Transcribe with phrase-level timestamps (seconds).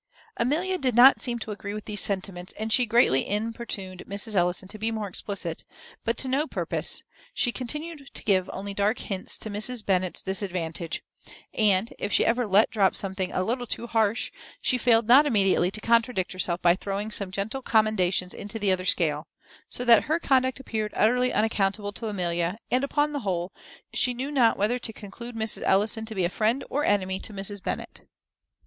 [0.35, 4.33] Amelia did not seem to agree with these sentiments, and she greatly importuned Mrs.
[4.33, 5.63] Ellison to be more explicit,
[6.03, 7.03] but to no purpose;
[7.35, 9.85] she continued to give only dark hints to Mrs.
[9.85, 11.03] Bennet's disadvantage;
[11.53, 15.69] and, if ever she let drop something a little too harsh, she failed not immediately
[15.69, 19.27] to contradict herself by throwing some gentle commendations into the other scale;
[19.69, 23.51] so that her conduct appeared utterly unaccountable to Amelia, and, upon the whole,
[23.93, 25.61] she knew not whether to conclude Mrs.
[25.63, 27.61] Ellison to be a friend or enemy to Mrs.
[27.61, 28.01] Bennet.